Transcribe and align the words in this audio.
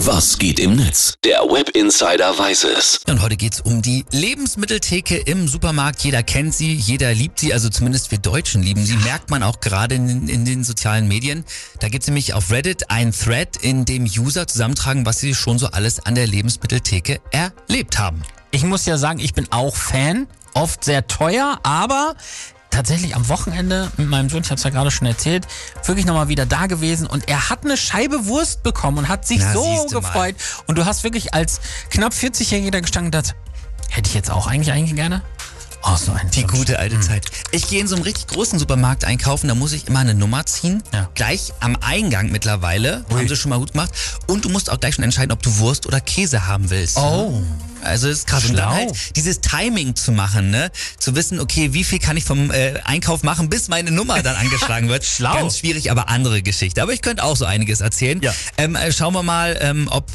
Was 0.00 0.36
geht 0.38 0.60
im 0.60 0.76
Netz? 0.76 1.14
Der 1.24 1.38
Web 1.40 1.70
Insider 1.70 2.38
weiß 2.38 2.64
es. 2.64 3.00
Und 3.08 3.22
heute 3.22 3.36
geht's 3.36 3.62
um 3.62 3.80
die 3.80 4.04
Lebensmitteltheke 4.10 5.16
im 5.16 5.48
Supermarkt. 5.48 6.04
Jeder 6.04 6.22
kennt 6.22 6.54
sie, 6.54 6.74
jeder 6.74 7.14
liebt 7.14 7.40
sie, 7.40 7.54
also 7.54 7.70
zumindest 7.70 8.10
wir 8.10 8.18
Deutschen 8.18 8.62
lieben 8.62 8.84
sie. 8.84 8.94
Merkt 8.98 9.30
man 9.30 9.42
auch 9.42 9.60
gerade 9.60 9.94
in, 9.94 10.28
in, 10.28 10.44
den 10.44 10.64
sozialen 10.64 11.08
Medien. 11.08 11.46
Da 11.80 11.88
gibt's 11.88 12.06
nämlich 12.08 12.34
auf 12.34 12.50
Reddit 12.50 12.90
ein 12.90 13.10
Thread, 13.10 13.56
in 13.62 13.86
dem 13.86 14.04
User 14.04 14.46
zusammentragen, 14.46 15.06
was 15.06 15.18
sie 15.18 15.34
schon 15.34 15.58
so 15.58 15.68
alles 15.68 16.04
an 16.04 16.14
der 16.14 16.26
Lebensmitteltheke 16.26 17.20
erlebt 17.30 17.98
haben. 17.98 18.22
Ich 18.50 18.64
muss 18.64 18.84
ja 18.84 18.98
sagen, 18.98 19.18
ich 19.18 19.32
bin 19.32 19.50
auch 19.50 19.74
Fan. 19.74 20.26
Oft 20.52 20.84
sehr 20.84 21.06
teuer, 21.06 21.58
aber 21.62 22.16
tatsächlich 22.76 23.16
am 23.16 23.28
Wochenende 23.28 23.90
mit 23.96 24.08
meinem 24.08 24.28
Sohn, 24.28 24.42
ich 24.42 24.50
habe 24.50 24.56
es 24.58 24.62
ja 24.64 24.70
gerade 24.70 24.90
schon 24.90 25.06
erzählt, 25.06 25.46
wirklich 25.84 26.06
nochmal 26.06 26.28
wieder 26.28 26.46
da 26.46 26.66
gewesen 26.66 27.06
und 27.06 27.28
er 27.28 27.48
hat 27.48 27.64
eine 27.64 27.76
Scheibe 27.76 28.26
Wurst 28.26 28.62
bekommen 28.62 28.98
und 28.98 29.08
hat 29.08 29.26
sich 29.26 29.38
Na, 29.40 29.52
so 29.52 29.64
siehste 29.64 29.94
mal. 29.94 30.00
gefreut. 30.02 30.36
Und 30.66 30.76
du 30.78 30.84
hast 30.84 31.02
wirklich 31.04 31.34
als 31.34 31.60
knapp 31.90 32.12
40-Jähriger 32.12 32.70
da 32.70 32.80
gestanden 32.80 33.06
und 33.06 33.12
gedacht, 33.12 33.34
hätte 33.88 34.08
ich 34.08 34.14
jetzt 34.14 34.30
auch 34.30 34.46
eigentlich 34.46 34.72
eigentlich 34.72 34.94
gerne? 34.94 35.22
Oh, 35.88 35.94
so 35.96 36.10
ein 36.12 36.30
Die 36.32 36.42
Wunsch. 36.42 36.52
gute 36.52 36.78
alte 36.80 36.98
Zeit. 37.00 37.26
Ich 37.52 37.68
gehe 37.68 37.80
in 37.80 37.86
so 37.86 37.94
einem 37.94 38.02
richtig 38.02 38.26
großen 38.26 38.58
Supermarkt 38.58 39.04
einkaufen, 39.04 39.46
da 39.46 39.54
muss 39.54 39.72
ich 39.72 39.86
immer 39.86 40.00
eine 40.00 40.14
Nummer 40.14 40.44
ziehen. 40.44 40.82
Ja. 40.92 41.08
Gleich 41.14 41.52
am 41.60 41.76
Eingang 41.80 42.32
mittlerweile. 42.32 43.04
Haben 43.08 43.28
sie 43.28 43.36
schon 43.36 43.50
mal 43.50 43.58
gut 43.58 43.72
gemacht. 43.72 43.92
Und 44.26 44.44
du 44.44 44.48
musst 44.48 44.68
auch 44.70 44.80
gleich 44.80 44.96
schon 44.96 45.04
entscheiden, 45.04 45.30
ob 45.32 45.42
du 45.42 45.58
Wurst 45.58 45.86
oder 45.86 46.00
Käse 46.00 46.46
haben 46.48 46.70
willst. 46.70 46.96
Oh. 46.96 47.40
Also 47.86 48.08
das 48.08 48.18
ist 48.18 48.26
krass. 48.26 48.44
Und 48.44 48.54
dann 48.54 48.68
Schlau. 48.68 48.74
halt 48.74 49.16
dieses 49.16 49.40
Timing 49.40 49.94
zu 49.94 50.12
machen, 50.12 50.50
ne? 50.50 50.70
Zu 50.98 51.14
wissen, 51.14 51.40
okay, 51.40 51.72
wie 51.72 51.84
viel 51.84 51.98
kann 51.98 52.16
ich 52.16 52.24
vom 52.24 52.50
äh, 52.50 52.74
Einkauf 52.84 53.22
machen, 53.22 53.48
bis 53.48 53.68
meine 53.68 53.90
Nummer 53.90 54.22
dann 54.22 54.36
angeschlagen 54.36 54.88
wird. 54.88 55.04
Schlau. 55.16 55.34
Ganz 55.34 55.58
schwierig, 55.58 55.90
aber 55.90 56.08
andere 56.08 56.42
Geschichte. 56.42 56.82
Aber 56.82 56.92
ich 56.92 57.02
könnte 57.02 57.22
auch 57.24 57.36
so 57.36 57.44
einiges 57.44 57.80
erzählen. 57.80 58.20
Ja. 58.22 58.34
Ähm, 58.58 58.76
äh, 58.76 58.92
schauen 58.92 59.14
wir 59.14 59.22
mal, 59.22 59.56
ähm, 59.60 59.88
ob 59.90 60.10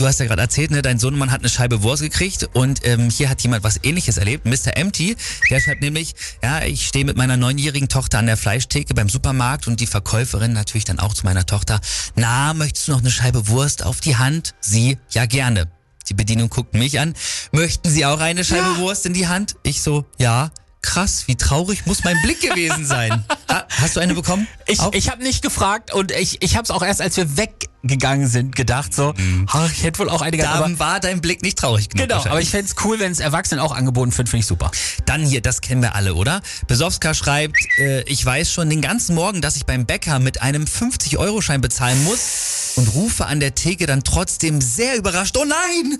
Du 0.00 0.06
hast 0.06 0.18
ja 0.18 0.24
gerade 0.24 0.40
erzählt, 0.40 0.70
ne, 0.70 0.80
dein 0.80 0.98
Sohnemann 0.98 1.30
hat 1.30 1.40
eine 1.40 1.50
Scheibe 1.50 1.82
Wurst 1.82 2.02
gekriegt 2.02 2.48
und 2.54 2.86
ähm, 2.86 3.10
hier 3.10 3.28
hat 3.28 3.42
jemand 3.42 3.64
was 3.64 3.80
ähnliches 3.82 4.16
erlebt. 4.16 4.46
Mr. 4.46 4.74
Empty, 4.74 5.14
der 5.50 5.60
schreibt 5.60 5.82
nämlich, 5.82 6.14
ja, 6.42 6.62
ich 6.62 6.86
stehe 6.86 7.04
mit 7.04 7.18
meiner 7.18 7.36
neunjährigen 7.36 7.90
Tochter 7.90 8.18
an 8.18 8.24
der 8.24 8.38
Fleischtheke 8.38 8.94
beim 8.94 9.10
Supermarkt 9.10 9.66
und 9.66 9.78
die 9.78 9.86
Verkäuferin 9.86 10.54
natürlich 10.54 10.86
dann 10.86 11.00
auch 11.00 11.12
zu 11.12 11.26
meiner 11.26 11.44
Tochter, 11.44 11.82
na, 12.14 12.54
möchtest 12.54 12.88
du 12.88 12.92
noch 12.92 13.00
eine 13.00 13.10
Scheibe 13.10 13.48
Wurst 13.48 13.84
auf 13.84 14.00
die 14.00 14.16
Hand? 14.16 14.54
Sie, 14.62 14.96
ja 15.10 15.26
gerne. 15.26 15.70
Die 16.10 16.14
Bedienung 16.14 16.50
guckt 16.50 16.74
mich 16.74 16.98
an. 16.98 17.14
Möchten 17.52 17.88
Sie 17.88 18.04
auch 18.04 18.18
eine 18.18 18.44
Scheibe 18.44 18.78
Wurst 18.78 19.06
in 19.06 19.14
die 19.14 19.28
Hand? 19.28 19.54
Ich 19.62 19.80
so, 19.80 20.04
ja. 20.18 20.50
Krass, 20.82 21.28
wie 21.28 21.36
traurig 21.36 21.84
muss 21.84 22.04
mein 22.04 22.16
Blick 22.22 22.40
gewesen 22.40 22.86
sein. 22.86 23.24
Ha, 23.50 23.66
hast 23.68 23.96
du 23.96 24.00
eine 24.00 24.14
bekommen? 24.14 24.48
Ich, 24.66 24.80
Auch? 24.80 24.92
ich 24.94 25.10
habe 25.10 25.22
nicht 25.22 25.42
gefragt 25.42 25.92
und 25.92 26.10
ich, 26.10 26.42
ich 26.42 26.56
habe 26.56 26.64
es 26.64 26.70
auch 26.70 26.82
erst, 26.82 27.02
als 27.02 27.18
wir 27.18 27.36
weggegangen 27.36 28.26
sind, 28.26 28.56
gedacht 28.56 28.94
so, 28.94 29.12
ach, 29.48 29.70
ich 29.70 29.82
hätte 29.82 29.98
wohl 29.98 30.08
auch 30.08 30.22
eine 30.22 30.38
gehabt, 30.38 30.62
Dann 30.62 30.78
war 30.78 30.98
dein 30.98 31.20
Blick 31.20 31.42
nicht 31.42 31.58
traurig 31.58 31.90
genug. 31.90 32.08
Genau, 32.08 32.24
aber 32.24 32.40
ich 32.40 32.48
fänd's 32.48 32.74
cool, 32.82 32.98
wenn 32.98 33.12
es 33.12 33.20
Erwachsenen 33.20 33.60
auch 33.60 33.72
angeboten 33.72 34.16
wird, 34.16 34.30
finde 34.30 34.40
ich 34.40 34.46
super. 34.46 34.70
Dann 35.04 35.22
hier, 35.22 35.42
das 35.42 35.60
kennen 35.60 35.82
wir 35.82 35.94
alle, 35.94 36.14
oder? 36.14 36.40
Besowska 36.66 37.12
schreibt, 37.12 37.58
äh, 37.78 38.00
ich 38.04 38.24
weiß 38.24 38.50
schon 38.50 38.70
den 38.70 38.80
ganzen 38.80 39.14
Morgen, 39.14 39.42
dass 39.42 39.56
ich 39.56 39.66
beim 39.66 39.84
Bäcker 39.84 40.18
mit 40.18 40.40
einem 40.40 40.64
50-Euro-Schein 40.64 41.60
bezahlen 41.60 42.02
muss 42.04 42.59
und 42.76 42.94
rufe 42.94 43.26
an 43.26 43.40
der 43.40 43.54
Theke 43.54 43.86
dann 43.86 44.04
trotzdem 44.04 44.60
sehr 44.60 44.96
überrascht, 44.96 45.36
oh 45.36 45.44
nein! 45.44 45.98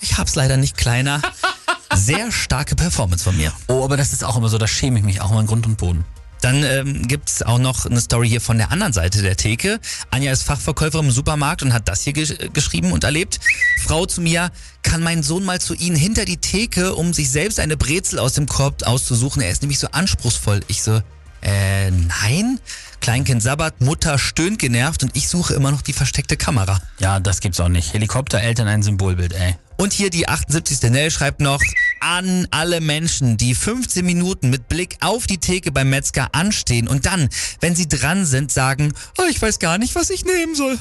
Ich 0.00 0.16
hab's 0.16 0.34
leider 0.34 0.56
nicht 0.56 0.76
kleiner. 0.76 1.20
Sehr 1.94 2.30
starke 2.30 2.76
Performance 2.76 3.24
von 3.24 3.36
mir. 3.36 3.52
Oh, 3.66 3.82
aber 3.82 3.96
das 3.96 4.12
ist 4.12 4.22
auch 4.22 4.36
immer 4.36 4.48
so, 4.48 4.58
da 4.58 4.68
schäme 4.68 4.98
ich 4.98 5.04
mich 5.04 5.20
auch 5.20 5.30
immer 5.30 5.40
in 5.40 5.46
Grund 5.46 5.66
und 5.66 5.76
Boden. 5.76 6.04
Dann 6.40 6.62
ähm, 6.62 7.08
gibt's 7.08 7.42
auch 7.42 7.58
noch 7.58 7.84
eine 7.84 8.00
Story 8.00 8.28
hier 8.28 8.40
von 8.40 8.58
der 8.58 8.70
anderen 8.70 8.92
Seite 8.92 9.22
der 9.22 9.36
Theke. 9.36 9.80
Anja 10.10 10.30
ist 10.30 10.44
Fachverkäuferin 10.44 11.06
im 11.06 11.10
Supermarkt 11.10 11.62
und 11.62 11.72
hat 11.72 11.88
das 11.88 12.02
hier 12.02 12.12
gesch 12.12 12.34
geschrieben 12.52 12.92
und 12.92 13.02
erlebt. 13.02 13.40
Frau 13.84 14.06
zu 14.06 14.20
mir, 14.20 14.52
kann 14.82 15.02
mein 15.02 15.22
Sohn 15.22 15.44
mal 15.44 15.60
zu 15.60 15.74
Ihnen 15.74 15.96
hinter 15.96 16.24
die 16.24 16.36
Theke, 16.36 16.94
um 16.94 17.12
sich 17.12 17.30
selbst 17.30 17.58
eine 17.58 17.76
Brezel 17.76 18.20
aus 18.20 18.34
dem 18.34 18.46
Korb 18.46 18.84
auszusuchen? 18.86 19.42
Er 19.42 19.50
ist 19.50 19.62
nämlich 19.62 19.80
so 19.80 19.88
anspruchsvoll. 19.88 20.60
Ich 20.68 20.82
so, 20.82 21.02
äh, 21.42 21.90
nein? 21.90 22.60
Kleinkind 23.08 23.42
sabbert, 23.42 23.80
Mutter 23.80 24.18
stöhnt 24.18 24.58
genervt 24.58 25.02
und 25.02 25.16
ich 25.16 25.28
suche 25.30 25.54
immer 25.54 25.70
noch 25.70 25.80
die 25.80 25.94
versteckte 25.94 26.36
Kamera. 26.36 26.78
Ja, 26.98 27.20
das 27.20 27.40
gibt's 27.40 27.58
auch 27.58 27.70
nicht. 27.70 27.94
Helikoptereltern 27.94 28.68
ein 28.68 28.82
Symbolbild, 28.82 29.32
ey. 29.32 29.54
Und 29.78 29.94
hier 29.94 30.10
die 30.10 30.28
78. 30.28 30.90
Nell 30.90 31.10
schreibt 31.10 31.40
noch, 31.40 31.62
an 32.00 32.46
alle 32.50 32.82
Menschen, 32.82 33.38
die 33.38 33.54
15 33.54 34.04
Minuten 34.04 34.50
mit 34.50 34.68
Blick 34.68 34.98
auf 35.00 35.26
die 35.26 35.38
Theke 35.38 35.72
beim 35.72 35.88
Metzger 35.88 36.28
anstehen 36.32 36.86
und 36.86 37.06
dann, 37.06 37.30
wenn 37.62 37.74
sie 37.74 37.88
dran 37.88 38.26
sind, 38.26 38.52
sagen, 38.52 38.92
oh, 39.16 39.24
ich 39.30 39.40
weiß 39.40 39.58
gar 39.58 39.78
nicht, 39.78 39.94
was 39.94 40.10
ich 40.10 40.26
nehmen 40.26 40.54
soll. 40.54 40.78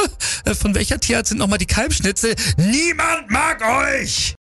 Von 0.58 0.74
welcher 0.74 0.98
Tierart 0.98 1.26
sind 1.26 1.36
nochmal 1.36 1.58
die 1.58 1.66
Kalbschnitzel? 1.66 2.36
Niemand 2.56 3.30
mag 3.30 3.60
euch! 3.60 4.34